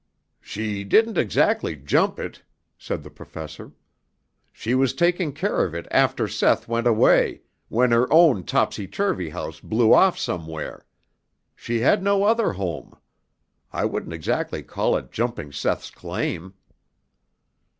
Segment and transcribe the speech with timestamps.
[0.39, 2.41] "She didn't exactly jump it,"
[2.75, 3.71] said the Professor.
[4.51, 9.29] "She was taking care of it after Seth went away, when her own topsy turvy
[9.29, 10.87] house blew off somewhere.
[11.55, 12.97] She had no other home.
[13.71, 16.55] I wouldn't exactly call it jumping Seth's claim."